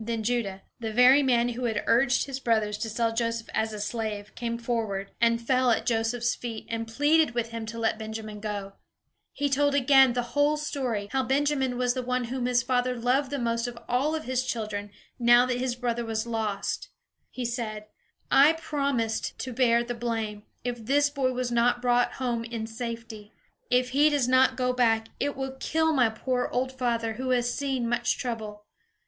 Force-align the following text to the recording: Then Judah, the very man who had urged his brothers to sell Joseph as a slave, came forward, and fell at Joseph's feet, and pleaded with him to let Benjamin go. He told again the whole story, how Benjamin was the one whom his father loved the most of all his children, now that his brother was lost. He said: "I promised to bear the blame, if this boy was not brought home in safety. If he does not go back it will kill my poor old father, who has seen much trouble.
Then 0.00 0.24
Judah, 0.24 0.62
the 0.80 0.92
very 0.92 1.22
man 1.22 1.50
who 1.50 1.66
had 1.66 1.84
urged 1.86 2.24
his 2.26 2.40
brothers 2.40 2.76
to 2.78 2.90
sell 2.90 3.14
Joseph 3.14 3.48
as 3.54 3.72
a 3.72 3.78
slave, 3.78 4.34
came 4.34 4.58
forward, 4.58 5.12
and 5.20 5.40
fell 5.40 5.70
at 5.70 5.86
Joseph's 5.86 6.34
feet, 6.34 6.66
and 6.68 6.88
pleaded 6.88 7.30
with 7.32 7.50
him 7.50 7.64
to 7.66 7.78
let 7.78 7.96
Benjamin 7.96 8.40
go. 8.40 8.72
He 9.32 9.48
told 9.48 9.76
again 9.76 10.14
the 10.14 10.22
whole 10.34 10.56
story, 10.56 11.06
how 11.12 11.22
Benjamin 11.22 11.78
was 11.78 11.94
the 11.94 12.02
one 12.02 12.24
whom 12.24 12.46
his 12.46 12.60
father 12.64 12.96
loved 12.98 13.30
the 13.30 13.38
most 13.38 13.68
of 13.68 13.78
all 13.88 14.14
his 14.14 14.42
children, 14.44 14.90
now 15.20 15.46
that 15.46 15.58
his 15.60 15.76
brother 15.76 16.04
was 16.04 16.26
lost. 16.26 16.88
He 17.30 17.44
said: 17.44 17.86
"I 18.32 18.54
promised 18.54 19.38
to 19.38 19.52
bear 19.52 19.84
the 19.84 19.94
blame, 19.94 20.42
if 20.64 20.86
this 20.86 21.08
boy 21.08 21.30
was 21.34 21.52
not 21.52 21.80
brought 21.80 22.14
home 22.14 22.42
in 22.42 22.66
safety. 22.66 23.32
If 23.70 23.90
he 23.90 24.10
does 24.10 24.26
not 24.26 24.56
go 24.56 24.72
back 24.72 25.06
it 25.20 25.36
will 25.36 25.56
kill 25.60 25.92
my 25.92 26.08
poor 26.10 26.48
old 26.50 26.72
father, 26.72 27.12
who 27.12 27.30
has 27.30 27.54
seen 27.54 27.88
much 27.88 28.18
trouble. 28.18 28.64